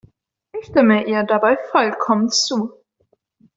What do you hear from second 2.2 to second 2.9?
zu.